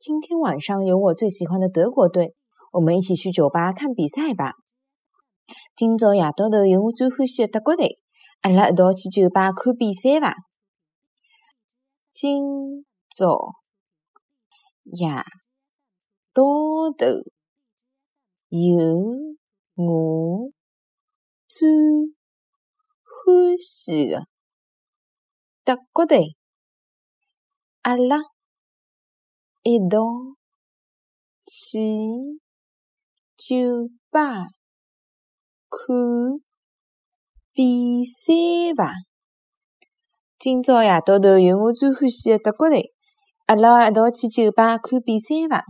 [0.00, 2.34] 今天晚上有我最喜欢的德国队，
[2.72, 4.54] 我们一起去酒吧看比赛吧。
[5.76, 8.00] 今朝夜到头有我最欢喜的德国队，
[8.40, 10.36] 阿拉一道去酒吧看比赛吧。
[12.10, 13.52] 今朝
[14.84, 15.06] 夜
[16.32, 16.44] 到
[16.96, 17.06] 头
[18.48, 18.56] 有
[19.74, 20.50] 我
[21.46, 21.68] 最
[23.04, 24.26] 欢喜的
[25.62, 26.36] 德国队，
[27.82, 28.16] 阿拉
[29.62, 29.98] 一道
[31.44, 32.40] 去
[33.36, 34.48] 酒吧
[35.68, 36.40] 看
[37.52, 38.32] 比赛
[38.74, 38.90] 吧。
[40.38, 42.94] 今朝夜到头有我最欢喜的德国队，
[43.44, 45.64] 阿拉一道去酒吧看比赛吧。